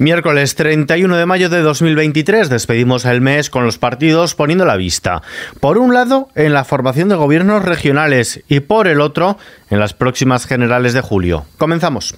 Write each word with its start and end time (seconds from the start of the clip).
Miércoles 0.00 0.54
31 0.54 1.14
de 1.14 1.26
mayo 1.26 1.50
de 1.50 1.60
2023 1.60 2.48
despedimos 2.48 3.04
el 3.04 3.20
mes 3.20 3.50
con 3.50 3.66
los 3.66 3.76
partidos 3.76 4.34
poniendo 4.34 4.64
la 4.64 4.76
vista. 4.76 5.20
Por 5.60 5.76
un 5.76 5.92
lado, 5.92 6.30
en 6.34 6.54
la 6.54 6.64
formación 6.64 7.10
de 7.10 7.16
gobiernos 7.16 7.62
regionales 7.62 8.42
y 8.48 8.60
por 8.60 8.88
el 8.88 9.02
otro, 9.02 9.36
en 9.68 9.78
las 9.78 9.92
próximas 9.92 10.46
generales 10.46 10.94
de 10.94 11.02
julio. 11.02 11.44
Comenzamos. 11.58 12.14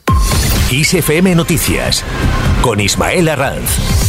ISFM 0.70 1.34
Noticias 1.34 2.04
con 2.62 2.78
Ismael 2.78 3.28
Arranz. 3.28 4.01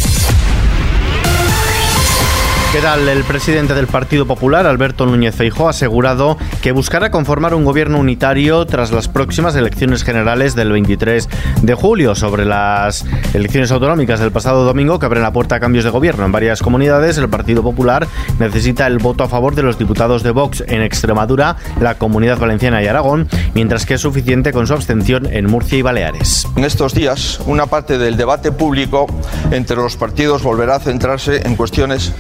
¿Qué 2.74 2.82
tal? 2.82 3.08
El 3.08 3.24
presidente 3.24 3.76
del 3.76 3.86
Partido 3.86 4.26
Popular, 4.26 4.66
Alberto 4.66 5.06
Núñez 5.06 5.36
Feijóo, 5.36 5.68
ha 5.68 5.70
asegurado 5.70 6.40
que 6.64 6.72
buscará 6.72 7.12
conformar 7.12 7.54
un 7.54 7.66
gobierno 7.66 8.00
unitario 8.00 8.66
tras 8.66 8.92
las 8.92 9.08
próximas 9.08 9.56
elecciones 9.56 10.04
generales 10.04 10.56
del 10.56 10.72
23 10.72 11.30
de 11.62 11.74
julio. 11.76 12.16
Sobre 12.16 12.46
las 12.46 13.06
elecciones 13.36 13.72
autonómicas 13.72 14.20
del 14.20 14.32
pasado 14.32 14.66
domingo 14.66 14.98
que 14.98 15.06
abren 15.06 15.22
la 15.22 15.32
puerta 15.32 15.58
a 15.58 15.60
cambios 15.60 15.86
de 15.86 15.92
gobierno 15.92 16.26
en 16.26 16.32
varias 16.32 16.64
comunidades, 16.64 17.20
el 17.20 17.30
Partido 17.30 17.62
Popular 17.62 18.08
necesita 18.40 18.88
el 18.88 18.98
voto 18.98 19.24
a 19.24 19.28
favor 19.30 19.54
de 19.54 19.62
los 19.62 19.78
diputados 19.78 20.24
de 20.24 20.32
Vox 20.32 20.64
en 20.66 20.82
Extremadura, 20.82 21.58
la 21.80 22.00
Comunidad 22.00 22.40
Valenciana 22.40 22.82
y 22.82 22.88
Aragón, 22.88 23.28
mientras 23.54 23.86
que 23.86 23.94
es 23.94 24.02
suficiente 24.02 24.52
con 24.52 24.66
su 24.66 24.74
abstención 24.74 25.28
en 25.28 25.46
Murcia 25.46 25.78
y 25.78 25.84
Baleares. 25.84 26.48
En 26.56 26.66
estos 26.66 26.96
días, 26.96 27.40
una 27.46 27.68
parte 27.68 28.00
del 28.00 28.18
debate 28.18 28.52
público 28.52 29.06
entre 29.52 29.76
los 29.76 29.96
partidos 29.96 30.42
volverá 30.42 30.78
a 30.78 30.80
centrarse 30.80 31.46
en 31.46 31.56
cuestiones 31.56 32.12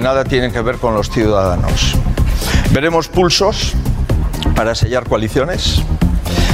nada 0.00 0.24
tienen 0.24 0.52
que 0.52 0.60
ver 0.60 0.76
con 0.76 0.94
los 0.94 1.10
ciudadanos. 1.10 1.94
Veremos 2.72 3.08
pulsos 3.08 3.74
para 4.54 4.74
sellar 4.74 5.08
coaliciones. 5.08 5.82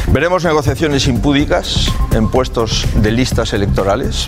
Veremos 0.09 0.45
negociaciones 0.45 1.07
impúdicas 1.07 1.87
en 2.13 2.29
puestos 2.29 2.87
de 2.97 3.13
listas 3.13 3.53
electorales 3.53 4.27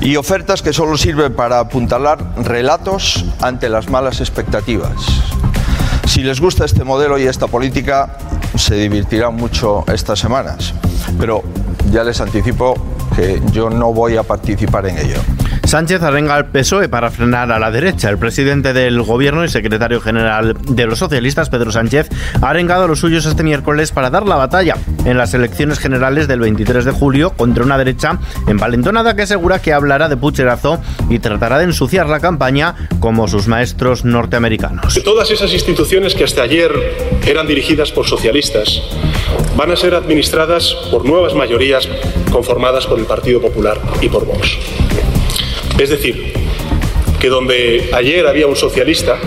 y 0.00 0.16
ofertas 0.16 0.60
que 0.62 0.72
solo 0.72 0.98
sirven 0.98 1.34
para 1.34 1.58
apuntalar 1.58 2.18
relatos 2.44 3.24
ante 3.40 3.68
las 3.68 3.88
malas 3.88 4.20
expectativas. 4.20 4.92
Si 6.06 6.22
les 6.22 6.40
gusta 6.40 6.64
este 6.64 6.84
modelo 6.84 7.18
y 7.18 7.24
esta 7.24 7.46
política, 7.46 8.18
se 8.54 8.74
divertirán 8.74 9.34
mucho 9.34 9.84
estas 9.92 10.18
semanas, 10.18 10.74
pero 11.18 11.42
ya 11.90 12.04
les 12.04 12.20
anticipo 12.20 12.74
que 13.14 13.40
yo 13.52 13.70
no 13.70 13.92
voy 13.92 14.16
a 14.16 14.22
participar 14.22 14.86
en 14.86 14.98
ello. 14.98 15.20
Sánchez 15.66 16.00
arenga 16.02 16.36
al 16.36 16.46
PSOE 16.46 16.88
para 16.88 17.10
frenar 17.10 17.50
a 17.50 17.58
la 17.58 17.72
derecha. 17.72 18.08
El 18.08 18.18
presidente 18.18 18.72
del 18.72 19.02
gobierno 19.02 19.44
y 19.44 19.48
secretario 19.48 20.00
general 20.00 20.56
de 20.62 20.86
los 20.86 21.00
socialistas, 21.00 21.50
Pedro 21.50 21.72
Sánchez, 21.72 22.08
ha 22.40 22.48
arengado 22.50 22.84
a 22.84 22.86
los 22.86 23.00
suyos 23.00 23.26
este 23.26 23.42
miércoles 23.42 23.90
para 23.90 24.08
dar 24.08 24.28
la 24.28 24.36
batalla 24.36 24.76
en 25.04 25.18
las 25.18 25.34
elecciones 25.34 25.80
generales 25.80 26.28
del 26.28 26.38
23 26.38 26.84
de 26.84 26.92
julio 26.92 27.30
contra 27.30 27.64
una 27.64 27.76
derecha 27.78 28.20
envalentonada 28.46 29.16
que 29.16 29.22
asegura 29.22 29.60
que 29.60 29.72
hablará 29.72 30.08
de 30.08 30.16
pucherazo 30.16 30.80
y 31.10 31.18
tratará 31.18 31.58
de 31.58 31.64
ensuciar 31.64 32.08
la 32.08 32.20
campaña 32.20 32.88
como 33.00 33.26
sus 33.26 33.48
maestros 33.48 34.04
norteamericanos. 34.04 35.02
Todas 35.02 35.32
esas 35.32 35.52
instituciones 35.52 36.14
que 36.14 36.22
hasta 36.22 36.42
ayer 36.42 36.70
eran 37.26 37.48
dirigidas 37.48 37.90
por 37.90 38.06
socialistas 38.06 38.82
van 39.56 39.72
a 39.72 39.76
ser 39.76 39.96
administradas 39.96 40.76
por 40.92 41.04
nuevas 41.04 41.34
mayorías 41.34 41.88
conformadas 42.30 42.86
por 42.86 43.00
el 43.00 43.04
Partido 43.06 43.40
Popular 43.40 43.80
y 44.00 44.08
por 44.08 44.24
Vox. 44.24 44.85
Es 45.78 45.90
decir, 45.90 46.32
que 47.20 47.28
donde 47.28 47.90
ayer 47.92 48.26
había 48.26 48.46
un 48.46 48.56
socialista, 48.56 49.18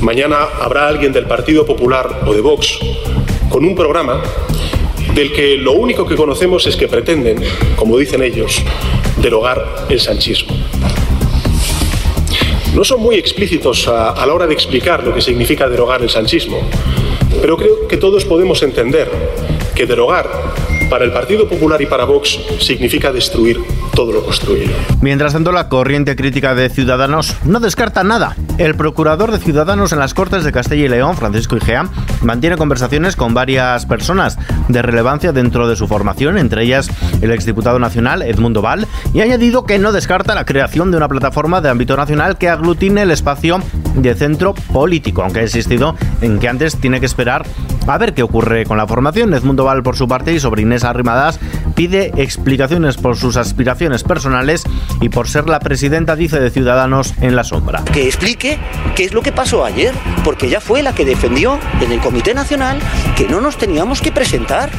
mañana 0.00 0.36
habrá 0.60 0.86
alguien 0.86 1.12
del 1.12 1.26
Partido 1.26 1.66
Popular 1.66 2.22
o 2.24 2.32
de 2.32 2.40
Vox 2.40 2.78
con 3.48 3.64
un 3.64 3.74
programa 3.74 4.22
del 5.12 5.32
que 5.32 5.56
lo 5.56 5.72
único 5.72 6.06
que 6.06 6.14
conocemos 6.14 6.68
es 6.68 6.76
que 6.76 6.86
pretenden, 6.86 7.42
como 7.74 7.98
dicen 7.98 8.22
ellos, 8.22 8.62
derogar 9.16 9.86
el 9.88 9.98
sanchismo. 9.98 10.54
No 12.72 12.84
son 12.84 13.00
muy 13.00 13.16
explícitos 13.16 13.88
a, 13.88 14.24
la 14.24 14.32
hora 14.32 14.46
de 14.46 14.54
explicar 14.54 15.02
lo 15.02 15.12
que 15.12 15.20
significa 15.20 15.68
derogar 15.68 16.00
el 16.00 16.10
sanchismo, 16.10 16.60
pero 17.40 17.56
creo 17.56 17.88
que 17.88 17.96
todos 17.96 18.24
podemos 18.24 18.62
entender 18.62 19.10
que 19.74 19.84
derogar 19.84 20.30
para 20.88 21.04
el 21.04 21.10
Partido 21.10 21.48
Popular 21.48 21.82
y 21.82 21.86
para 21.86 22.04
Vox 22.04 22.38
significa 22.60 23.12
destruir 23.12 23.60
lo. 24.06 24.22
Mientras 25.00 25.32
tanto, 25.32 25.52
la 25.52 25.68
corriente 25.68 26.16
crítica 26.16 26.54
de 26.54 26.68
Ciudadanos 26.68 27.36
no 27.44 27.60
descarta 27.60 28.04
nada. 28.04 28.36
El 28.58 28.74
procurador 28.74 29.32
de 29.32 29.38
Ciudadanos 29.38 29.92
en 29.92 29.98
las 29.98 30.14
Cortes 30.14 30.44
de 30.44 30.52
Castilla 30.52 30.84
y 30.84 30.88
León, 30.88 31.16
Francisco 31.16 31.56
Igea, 31.56 31.88
mantiene 32.22 32.56
conversaciones 32.56 33.16
con 33.16 33.34
varias 33.34 33.86
personas 33.86 34.38
de 34.68 34.82
relevancia 34.82 35.32
dentro 35.32 35.68
de 35.68 35.76
su 35.76 35.86
formación, 35.88 36.38
entre 36.38 36.64
ellas 36.64 36.90
el 37.22 37.32
exdiputado 37.32 37.78
nacional 37.78 38.22
Edmundo 38.22 38.62
Val, 38.62 38.86
y 39.12 39.20
ha 39.20 39.24
añadido 39.24 39.64
que 39.64 39.78
no 39.78 39.92
descarta 39.92 40.34
la 40.34 40.44
creación 40.44 40.90
de 40.90 40.96
una 40.96 41.08
plataforma 41.08 41.60
de 41.60 41.70
ámbito 41.70 41.96
nacional 41.96 42.38
que 42.38 42.48
aglutine 42.48 43.02
el 43.02 43.10
espacio 43.10 43.60
de 43.94 44.14
centro 44.14 44.54
político, 44.54 45.22
aunque 45.22 45.40
ha 45.40 45.42
insistido 45.42 45.96
en 46.20 46.38
que 46.38 46.48
antes 46.48 46.76
tiene 46.76 47.00
que 47.00 47.06
esperar 47.06 47.44
a 47.94 47.98
ver 47.98 48.14
qué 48.14 48.22
ocurre 48.22 48.64
con 48.64 48.76
la 48.76 48.86
formación. 48.86 49.34
Edmundo 49.34 49.64
Val, 49.64 49.82
por 49.82 49.96
su 49.96 50.06
parte, 50.06 50.32
y 50.32 50.40
sobre 50.40 50.62
Inés 50.62 50.84
Arrimadas, 50.84 51.40
pide 51.74 52.12
explicaciones 52.16 52.96
por 52.96 53.16
sus 53.16 53.36
aspiraciones 53.36 54.02
personales 54.02 54.64
y 55.00 55.08
por 55.08 55.28
ser 55.28 55.48
la 55.48 55.60
presidenta, 55.60 56.16
dice, 56.16 56.40
de 56.40 56.50
Ciudadanos 56.50 57.14
en 57.20 57.36
la 57.36 57.44
sombra. 57.44 57.82
Que 57.84 58.06
explique 58.06 58.58
qué 58.94 59.04
es 59.04 59.14
lo 59.14 59.22
que 59.22 59.32
pasó 59.32 59.64
ayer, 59.64 59.94
porque 60.24 60.46
ella 60.46 60.60
fue 60.60 60.82
la 60.82 60.94
que 60.94 61.04
defendió 61.04 61.58
en 61.80 61.92
el 61.92 62.00
Comité 62.00 62.34
Nacional 62.34 62.78
que 63.16 63.28
no 63.28 63.40
nos 63.40 63.56
teníamos 63.58 64.00
que 64.00 64.12
presentar. 64.12 64.70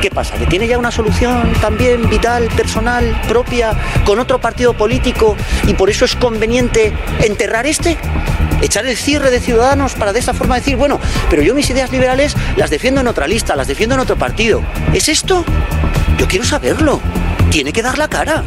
¿Qué 0.00 0.10
pasa? 0.10 0.36
¿Que 0.36 0.44
tiene 0.44 0.66
ya 0.66 0.76
una 0.78 0.90
solución 0.90 1.50
también 1.62 2.10
vital, 2.10 2.48
personal, 2.54 3.18
propia, 3.26 3.72
con 4.04 4.18
otro 4.18 4.38
partido 4.38 4.74
político 4.74 5.34
y 5.66 5.72
por 5.72 5.88
eso 5.88 6.04
es 6.04 6.14
conveniente 6.14 6.92
enterrar 7.20 7.66
este? 7.66 7.96
Echar 8.62 8.86
el 8.86 8.96
cierre 8.96 9.30
de 9.30 9.40
ciudadanos 9.40 9.94
para 9.94 10.12
de 10.12 10.20
esa 10.20 10.34
forma 10.34 10.56
decir, 10.56 10.76
bueno, 10.76 11.00
pero 11.30 11.42
yo 11.42 11.54
mis 11.54 11.68
ideas 11.70 11.90
liberales 11.90 12.36
las 12.56 12.70
defiendo 12.70 13.00
en 13.00 13.08
otra 13.08 13.26
lista, 13.26 13.56
las 13.56 13.68
defiendo 13.68 13.94
en 13.94 14.00
otro 14.00 14.16
partido. 14.16 14.62
¿Es 14.92 15.08
esto? 15.08 15.44
Yo 16.18 16.28
quiero 16.28 16.44
saberlo. 16.44 17.00
Tiene 17.50 17.72
que 17.72 17.82
dar 17.82 17.98
la 17.98 18.08
cara 18.08 18.42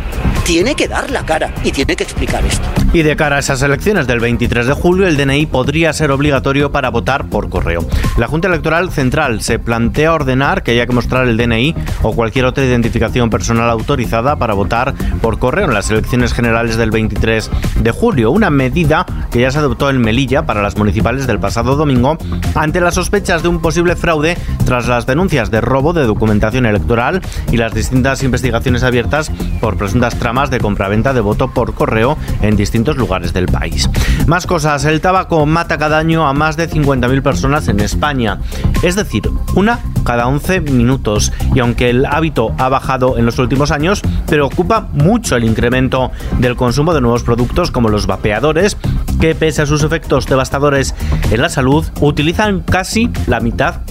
tiene 0.48 0.76
que 0.76 0.88
dar 0.88 1.12
la 1.12 1.26
cara 1.26 1.54
y 1.66 1.74
tiene 1.74 1.98
que 1.98 2.06
explicar 2.06 2.44
esto. 2.46 2.66
Y 2.94 3.04
de 3.04 3.18
cara 3.18 3.36
a 3.36 3.40
esas 3.40 3.62
elecciones 3.64 4.08
del 4.08 4.22
23 4.22 4.66
de 4.66 4.72
julio, 4.72 5.06
el 5.06 5.18
DNI 5.18 5.46
podría 5.48 5.92
ser 5.92 6.10
obligatorio 6.10 6.72
para 6.72 6.90
votar 6.90 7.28
por 7.28 7.50
correo. 7.50 7.86
La 8.18 8.28
Junta 8.28 8.48
Electoral 8.48 8.90
Central 8.90 9.42
se 9.42 9.60
plantea 9.60 10.14
ordenar 10.14 10.64
que 10.64 10.72
haya 10.72 10.86
que 10.86 10.94
mostrar 10.94 11.28
el 11.28 11.36
DNI 11.36 11.76
o 12.02 12.14
cualquier 12.14 12.46
otra 12.46 12.64
identificación 12.64 13.30
personal 13.30 13.70
autorizada 13.70 14.38
para 14.38 14.54
votar 14.54 14.94
por 15.22 15.38
correo 15.38 15.66
en 15.66 15.74
las 15.74 15.92
elecciones 15.92 16.34
generales 16.34 16.78
del 16.78 16.92
23 16.92 17.52
de 17.82 17.92
julio, 17.92 18.32
una 18.32 18.50
medida 18.50 19.06
que 19.30 19.42
ya 19.42 19.52
se 19.52 19.60
adoptó 19.60 19.90
en 19.90 20.00
Melilla 20.00 20.46
para 20.46 20.62
las 20.62 20.78
municipales 20.78 21.28
del 21.28 21.40
pasado 21.40 21.76
domingo 21.76 22.18
ante 22.56 22.80
las 22.80 22.96
sospechas 22.96 23.44
de 23.44 23.50
un 23.50 23.62
posible 23.62 23.98
fraude 23.98 24.38
tras 24.66 24.88
las 24.88 25.06
denuncias 25.06 25.52
de 25.52 25.60
robo 25.60 25.92
de 25.92 26.06
documentación 26.06 26.66
electoral 26.66 27.22
y 27.52 27.58
las 27.58 27.74
distintas 27.74 28.24
investigaciones 28.24 28.84
abiertas 28.84 29.30
por 29.60 29.76
presuntas 29.76 30.16
tramas 30.18 30.37
de 30.46 30.60
compraventa 30.60 31.14
de 31.14 31.22
voto 31.22 31.50
por 31.50 31.74
correo 31.74 32.16
en 32.44 32.56
distintos 32.56 32.96
lugares 32.96 33.34
del 33.34 33.48
país. 33.48 33.90
Más 34.28 34.46
cosas, 34.46 34.86
el 34.86 35.02
tabaco 35.02 35.48
mata 35.48 35.80
cada 35.80 35.98
año 35.98 36.28
a 36.28 36.34
más 36.34 36.56
de 36.58 36.70
50.000 36.70 37.24
personas 37.24 37.68
en 37.68 37.80
España, 37.80 38.40
es 38.84 38.96
decir, 38.96 39.24
una 39.56 39.80
cada 40.04 40.28
11 40.28 40.62
minutos. 40.62 41.34
Y 41.56 41.60
aunque 41.60 41.90
el 41.90 42.06
hábito 42.06 42.54
ha 42.60 42.70
bajado 42.70 43.18
en 43.18 43.26
los 43.26 43.40
últimos 43.40 43.72
años, 43.72 44.02
preocupa 44.28 44.88
mucho 44.94 45.36
el 45.36 45.44
incremento 45.44 46.12
del 46.38 46.56
consumo 46.56 46.94
de 46.94 47.02
nuevos 47.02 47.24
productos 47.24 47.72
como 47.72 47.90
los 47.90 48.06
vapeadores, 48.06 48.78
que 49.20 49.34
pese 49.34 49.64
a 49.64 49.66
sus 49.66 49.84
efectos 49.84 50.28
devastadores 50.28 50.94
en 51.32 51.42
la 51.42 51.50
salud, 51.50 51.84
utilizan 52.00 52.62
casi 52.62 53.10
la 53.26 53.40
mitad 53.40 53.82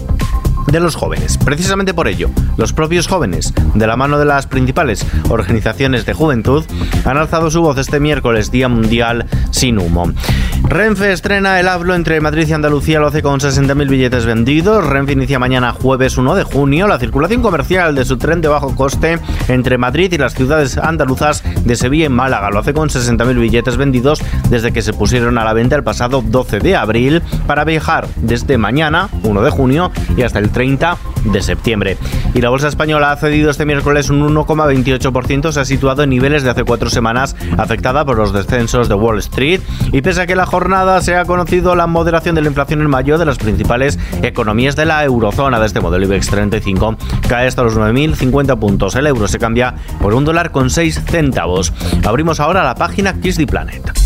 de 0.67 0.81
los 0.81 0.97
jóvenes. 0.97 1.39
Precisamente 1.39 1.95
por 1.95 2.09
ello, 2.09 2.31
los 2.57 2.73
propios 2.73 3.07
jóvenes, 3.07 3.53
de 3.75 3.87
la 3.87 3.97
mano 3.97 4.19
de 4.19 4.25
las 4.25 4.47
principales 4.47 5.07
organizaciones 5.29 6.07
de 6.07 6.13
juventud, 6.13 6.65
han 7.05 7.17
alzado 7.17 7.51
su 7.51 7.63
voz 7.63 7.79
este 7.79 8.01
miércoles, 8.01 8.51
Día 8.51 8.69
Mundial 8.69 9.27
sin 9.51 9.79
Humo. 9.79 10.13
Renfe 10.63 11.13
estrena 11.13 11.61
el 11.61 11.69
hablo 11.69 11.95
entre 11.95 12.21
Madrid 12.21 12.49
y 12.49 12.53
Andalucía, 12.53 12.99
lo 12.99 13.07
hace 13.07 13.23
con 13.23 13.39
60.000 13.39 13.89
billetes 13.89 14.27
vendidos. 14.27 14.85
Renfe 14.85 15.13
inicia 15.13 15.39
mañana 15.39 15.73
jueves 15.73 16.19
1 16.19 16.35
de 16.35 16.43
junio 16.43 16.89
la 16.89 16.99
circulación 16.99 17.43
comercial 17.43 17.95
de 17.95 18.05
su 18.05 18.17
tren 18.17 18.41
de 18.41 18.49
bajo 18.49 18.75
coste 18.75 19.19
entre 19.49 19.79
Madrid 19.79 20.13
y 20.13 20.19
las 20.19 20.35
ciudades 20.35 20.77
andaluzas 20.79 21.43
de 21.65 21.77
Sevilla 21.77 22.07
y 22.07 22.09
Málaga. 22.09 22.51
Lo 22.51 22.59
hace 22.59 22.75
con 22.75 22.89
60.000 22.89 23.39
billetes 23.39 23.77
vendidos 23.77 24.23
desde 24.51 24.73
que 24.73 24.83
se 24.83 24.93
pusieron 24.93 25.39
a 25.39 25.45
la 25.45 25.53
venta 25.53 25.77
el 25.77 25.85
pasado 25.85 26.23
12 26.23 26.59
de 26.59 26.77
abril 26.77 27.23
para 27.47 27.65
viajar 27.65 28.09
desde 28.17 28.59
mañana, 28.59 29.09
1 29.23 29.43
de 29.43 29.51
junio, 29.51 29.93
y 30.17 30.23
hasta 30.23 30.39
el 30.39 30.51
30 30.57 30.97
de 31.25 31.43
septiembre. 31.43 31.99
Y 32.33 32.41
la 32.41 32.49
bolsa 32.49 32.69
española 32.69 33.13
ha 33.13 33.17
cedido 33.17 33.51
este 33.51 33.67
miércoles 33.67 34.09
un 34.09 34.27
1,28%, 34.35 35.53
se 35.53 35.61
ha 35.61 35.67
situado 35.67 36.03
en 36.03 36.09
niveles 36.09 36.45
de 36.45 36.49
hace 36.49 36.65
cuatro 36.65 36.89
semanas, 36.89 37.37
afectada 37.59 38.07
por 38.07 38.17
los 38.17 38.33
descensos 38.33 38.89
de 38.89 38.95
Wall 38.95 39.19
Street. 39.19 39.61
Y 39.93 40.01
pese 40.01 40.23
a 40.23 40.27
que 40.27 40.35
la 40.35 40.47
jornada 40.47 41.03
se 41.03 41.15
ha 41.15 41.27
conocido 41.27 41.77
la 41.77 41.87
moderación 41.87 42.37
de 42.37 42.41
la 42.41 42.49
inflación 42.49 42.81
en 42.81 42.89
mayo 42.89 43.19
de 43.19 43.27
las 43.27 43.37
principales 43.37 43.99
economías 44.23 44.77
de 44.77 44.87
la 44.87 45.05
eurozona, 45.05 45.61
de 45.61 45.67
este 45.67 45.81
modelo 45.81 46.07
IBEX 46.07 46.31
35, 46.31 46.97
cae 47.29 47.47
hasta 47.47 47.63
los 47.63 47.77
9.050 47.77 48.59
puntos. 48.59 48.95
El 48.95 49.09
euro 49.09 49.29
se 49.29 49.39
cambia 49.39 49.75
por 50.01 50.15
un 50.15 50.25
dólar 50.25 50.53
con 50.53 50.71
6 50.71 51.03
centavos. 51.05 51.75
Abrimos 52.03 52.41
ahora 52.41 52.65
la 52.65 52.77
página 52.77 53.21
Kiss 53.21 53.37
the 53.37 53.47
Planet. 53.47 54.06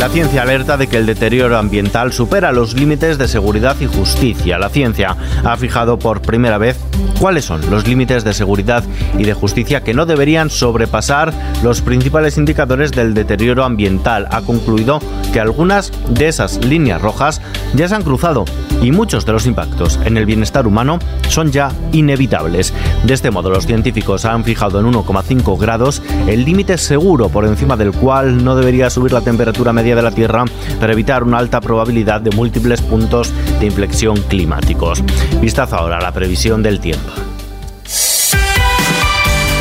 La 0.00 0.08
ciencia 0.08 0.40
alerta 0.40 0.78
de 0.78 0.86
que 0.86 0.96
el 0.96 1.04
deterioro 1.04 1.58
ambiental 1.58 2.14
supera 2.14 2.52
los 2.52 2.72
límites 2.72 3.18
de 3.18 3.28
seguridad 3.28 3.76
y 3.80 3.84
justicia. 3.84 4.58
La 4.58 4.70
ciencia 4.70 5.14
ha 5.44 5.56
fijado 5.58 5.98
por 5.98 6.22
primera 6.22 6.56
vez 6.56 6.78
cuáles 7.20 7.44
son 7.44 7.60
los 7.70 7.86
límites 7.86 8.24
de 8.24 8.32
seguridad 8.32 8.82
y 9.18 9.24
de 9.24 9.34
justicia 9.34 9.82
que 9.82 9.92
no 9.92 10.06
deberían 10.06 10.48
sobrepasar 10.48 11.34
los 11.62 11.82
principales 11.82 12.38
indicadores 12.38 12.92
del 12.92 13.12
deterioro 13.12 13.62
ambiental. 13.62 14.26
Ha 14.30 14.40
concluido 14.40 15.00
que 15.34 15.40
algunas 15.40 15.92
de 16.08 16.28
esas 16.28 16.64
líneas 16.64 17.02
rojas 17.02 17.42
ya 17.74 17.86
se 17.86 17.94
han 17.94 18.02
cruzado 18.02 18.46
y 18.80 18.92
muchos 18.92 19.26
de 19.26 19.32
los 19.32 19.44
impactos 19.44 20.00
en 20.06 20.16
el 20.16 20.24
bienestar 20.24 20.66
humano 20.66 20.98
son 21.28 21.52
ya 21.52 21.72
inevitables. 21.92 22.72
De 23.04 23.12
este 23.12 23.30
modo, 23.30 23.50
los 23.50 23.66
científicos 23.66 24.24
han 24.24 24.44
fijado 24.44 24.80
en 24.80 24.86
1,5 24.86 25.58
grados 25.58 26.02
el 26.26 26.46
límite 26.46 26.78
seguro 26.78 27.28
por 27.28 27.44
encima 27.44 27.76
del 27.76 27.92
cual 27.92 28.42
no 28.42 28.56
debería 28.56 28.88
subir 28.88 29.12
la 29.12 29.20
temperatura 29.20 29.74
media 29.74 29.89
de 29.96 30.02
la 30.02 30.10
Tierra 30.10 30.44
para 30.78 30.92
evitar 30.92 31.22
una 31.22 31.38
alta 31.38 31.60
probabilidad 31.60 32.20
de 32.20 32.30
múltiples 32.30 32.80
puntos 32.82 33.32
de 33.58 33.66
inflexión 33.66 34.16
climáticos. 34.22 35.02
Vistazo 35.40 35.76
ahora 35.76 35.98
a 35.98 36.02
la 36.02 36.12
previsión 36.12 36.62
del 36.62 36.80
tiempo. 36.80 37.10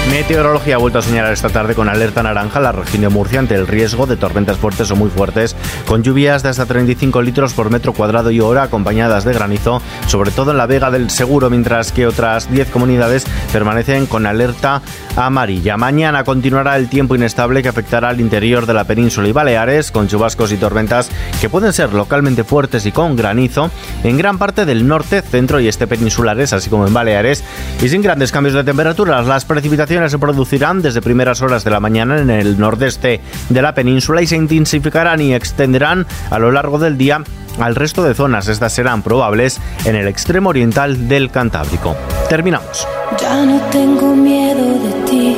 Meteorología 0.09 0.73
ha 0.73 0.79
vuelto 0.79 0.97
a 0.97 1.01
señalar 1.03 1.31
esta 1.31 1.49
tarde 1.49 1.75
con 1.75 1.87
alerta 1.87 2.23
naranja 2.23 2.59
la 2.59 2.71
región 2.71 3.03
de 3.03 3.09
Murcia 3.09 3.37
ante 3.37 3.53
el 3.53 3.67
riesgo 3.67 4.07
de 4.07 4.17
tormentas 4.17 4.57
fuertes 4.57 4.89
o 4.89 4.95
muy 4.95 5.11
fuertes, 5.11 5.55
con 5.85 6.01
lluvias 6.01 6.41
de 6.41 6.49
hasta 6.49 6.65
35 6.65 7.21
litros 7.21 7.53
por 7.53 7.69
metro 7.69 7.93
cuadrado 7.93 8.31
y 8.31 8.39
hora, 8.39 8.63
acompañadas 8.63 9.23
de 9.23 9.33
granizo, 9.33 9.83
sobre 10.07 10.31
todo 10.31 10.49
en 10.49 10.57
la 10.57 10.65
Vega 10.65 10.89
del 10.89 11.11
Seguro, 11.11 11.51
mientras 11.51 11.91
que 11.91 12.07
otras 12.07 12.51
10 12.51 12.71
comunidades 12.71 13.25
permanecen 13.53 14.07
con 14.07 14.25
alerta 14.25 14.81
amarilla. 15.15 15.77
Mañana 15.77 16.23
continuará 16.23 16.75
el 16.75 16.89
tiempo 16.89 17.13
inestable 17.13 17.61
que 17.61 17.69
afectará 17.69 18.09
al 18.09 18.19
interior 18.19 18.65
de 18.65 18.73
la 18.73 18.85
península 18.85 19.27
y 19.27 19.31
Baleares, 19.31 19.91
con 19.91 20.07
chubascos 20.07 20.51
y 20.51 20.57
tormentas 20.57 21.11
que 21.39 21.49
pueden 21.49 21.71
ser 21.71 21.93
localmente 21.93 22.43
fuertes 22.43 22.87
y 22.87 22.91
con 22.91 23.15
granizo 23.15 23.69
en 24.03 24.17
gran 24.17 24.39
parte 24.39 24.65
del 24.65 24.87
norte, 24.87 25.21
centro 25.21 25.59
y 25.59 25.67
este 25.67 25.85
peninsulares, 25.85 26.51
así 26.51 26.67
como 26.71 26.87
en 26.87 26.93
Baleares, 26.95 27.43
y 27.79 27.89
sin 27.89 28.01
grandes 28.01 28.31
cambios 28.31 28.55
de 28.55 28.63
temperaturas. 28.63 29.27
Las 29.27 29.45
precipitaciones 29.45 29.98
se 30.07 30.19
producirán 30.19 30.81
desde 30.81 31.01
primeras 31.01 31.41
horas 31.41 31.63
de 31.63 31.71
la 31.71 31.79
mañana 31.79 32.19
en 32.19 32.29
el 32.29 32.57
nordeste 32.57 33.19
de 33.49 33.61
la 33.61 33.73
península 33.73 34.21
y 34.21 34.27
se 34.27 34.37
intensificarán 34.37 35.19
y 35.19 35.33
extenderán 35.33 36.05
a 36.29 36.39
lo 36.39 36.51
largo 36.51 36.79
del 36.79 36.97
día 36.97 37.23
al 37.59 37.75
resto 37.75 38.03
de 38.03 38.13
zonas. 38.13 38.47
Estas 38.47 38.73
serán 38.73 39.01
probables 39.01 39.59
en 39.85 39.95
el 39.95 40.07
extremo 40.07 40.49
oriental 40.49 41.07
del 41.07 41.31
Cantábrico. 41.31 41.95
Terminamos. 42.29 42.87
Ya 43.19 43.43
no 43.45 43.59
tengo 43.71 44.15
miedo 44.15 44.79
de 44.79 45.09
ti. 45.09 45.37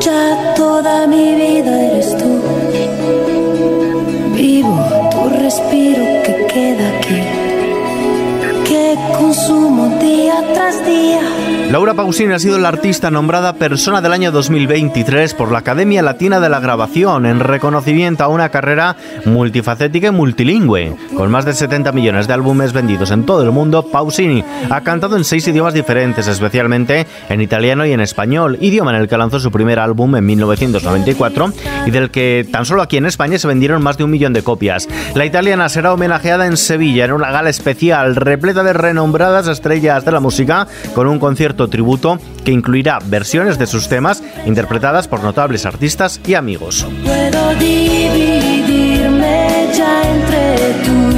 Ya 0.00 0.54
toda 0.54 1.06
mi 1.06 1.34
vida 1.34 1.82
eres 1.90 2.16
tú. 2.16 2.42
Vivo 4.34 5.10
tu 5.10 5.28
respiro 5.42 6.04
que 6.24 6.46
queda 6.52 6.88
aquí. 6.98 7.22
Que 8.66 8.96
consumo 9.18 9.98
Laura 11.70 11.94
Pausini 11.94 12.34
ha 12.34 12.38
sido 12.38 12.58
la 12.58 12.68
artista 12.68 13.10
nombrada 13.10 13.54
Persona 13.54 14.02
del 14.02 14.12
año 14.12 14.30
2023 14.30 15.32
por 15.32 15.50
la 15.50 15.60
Academia 15.60 16.02
Latina 16.02 16.38
de 16.38 16.50
la 16.50 16.60
Grabación 16.60 17.24
en 17.24 17.40
reconocimiento 17.40 18.24
a 18.24 18.28
una 18.28 18.50
carrera 18.50 18.96
multifacética 19.24 20.08
y 20.08 20.10
multilingüe. 20.10 20.94
Con 21.16 21.30
más 21.30 21.46
de 21.46 21.54
70 21.54 21.92
millones 21.92 22.26
de 22.26 22.34
álbumes 22.34 22.74
vendidos 22.74 23.10
en 23.10 23.24
todo 23.24 23.42
el 23.42 23.52
mundo, 23.52 23.86
Pausini 23.86 24.44
ha 24.68 24.82
cantado 24.82 25.16
en 25.16 25.24
seis 25.24 25.48
idiomas 25.48 25.72
diferentes, 25.72 26.26
especialmente 26.26 27.06
en 27.30 27.40
italiano 27.40 27.86
y 27.86 27.92
en 27.92 28.00
español, 28.00 28.58
idioma 28.60 28.94
en 28.94 29.00
el 29.00 29.08
que 29.08 29.16
lanzó 29.16 29.40
su 29.40 29.50
primer 29.50 29.78
álbum 29.78 30.14
en 30.16 30.26
1994 30.26 31.52
y 31.86 31.90
del 31.90 32.10
que 32.10 32.46
tan 32.52 32.66
solo 32.66 32.82
aquí 32.82 32.98
en 32.98 33.06
España 33.06 33.38
se 33.38 33.48
vendieron 33.48 33.82
más 33.82 33.96
de 33.96 34.04
un 34.04 34.10
millón 34.10 34.34
de 34.34 34.42
copias. 34.42 34.88
La 35.14 35.24
italiana 35.24 35.70
será 35.70 35.94
homenajeada 35.94 36.46
en 36.46 36.58
Sevilla 36.58 37.06
en 37.06 37.12
una 37.12 37.30
gala 37.30 37.48
especial 37.48 38.14
repleta 38.14 38.62
de 38.62 38.74
renombradas 38.74 39.48
estrellas 39.48 40.04
de 40.04 40.12
la 40.12 40.20
música 40.22 40.66
con 40.94 41.06
un 41.06 41.18
concierto 41.18 41.68
tributo 41.68 42.18
que 42.44 42.52
incluirá 42.52 42.98
versiones 43.04 43.58
de 43.58 43.66
sus 43.66 43.88
temas 43.88 44.22
interpretadas 44.46 45.08
por 45.08 45.22
notables 45.22 45.66
artistas 45.66 46.20
y 46.26 46.34
amigos. 46.34 46.86
Puedo 47.04 47.54
dividirme 47.56 49.42
ya 49.76 50.02
entre 50.02 50.72
tú 50.84 51.11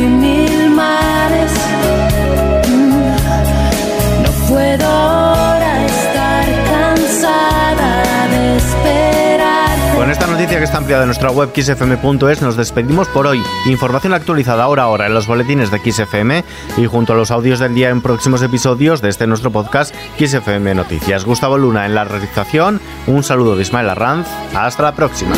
esta 10.15 10.29
noticia 10.29 10.59
que 10.59 10.65
está 10.65 10.79
ampliada 10.79 11.03
en 11.03 11.09
nuestra 11.09 11.33
web 11.33 11.51
xfm.es 11.53 12.41
nos 12.41 12.57
despedimos 12.57 13.09
por 13.09 13.27
hoy. 13.27 13.43
Información 13.67 14.15
actualizada 14.15 14.63
ahora 14.63 14.85
a 14.85 14.87
hora 14.87 15.07
en 15.07 15.15
los 15.15 15.27
boletines 15.27 15.73
de 15.73 15.79
XFM 15.79 16.45
y 16.77 16.87
junto 16.87 17.15
a 17.15 17.17
los 17.17 17.33
audios 17.33 17.59
del 17.59 17.75
día 17.75 17.89
en 17.89 18.01
próximos 18.01 18.41
episodios 18.41 19.03
de 19.03 19.09
este 19.09 19.27
nuestro 19.27 19.51
podcast 19.51 19.93
XFM 20.17 20.73
Noticias. 20.77 21.25
Gustavo 21.25 21.59
Luna 21.59 21.85
en 21.85 21.97
la 21.97 22.05
realización. 22.05 22.81
Un 23.09 23.25
saludo 23.25 23.57
de 23.57 23.63
Ismael 23.63 23.91
Arranz. 23.91 24.29
Hasta 24.55 24.85
la 24.85 24.95
próxima. 24.95 25.35